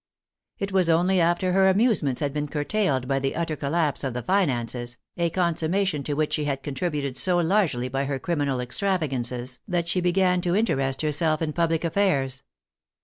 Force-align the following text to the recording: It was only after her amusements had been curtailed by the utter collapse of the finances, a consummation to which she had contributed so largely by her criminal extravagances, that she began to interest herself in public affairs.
It 0.57 0.71
was 0.71 0.89
only 0.89 1.19
after 1.21 1.51
her 1.53 1.69
amusements 1.69 2.21
had 2.21 2.33
been 2.33 2.47
curtailed 2.47 3.07
by 3.07 3.19
the 3.19 3.35
utter 3.35 3.55
collapse 3.55 4.03
of 4.03 4.15
the 4.15 4.23
finances, 4.23 4.97
a 5.15 5.29
consummation 5.29 6.01
to 6.05 6.15
which 6.15 6.33
she 6.33 6.45
had 6.45 6.63
contributed 6.63 7.19
so 7.19 7.37
largely 7.37 7.87
by 7.87 8.05
her 8.05 8.17
criminal 8.17 8.59
extravagances, 8.59 9.59
that 9.67 9.87
she 9.87 10.01
began 10.01 10.41
to 10.41 10.55
interest 10.55 11.03
herself 11.03 11.39
in 11.39 11.53
public 11.53 11.83
affairs. 11.83 12.41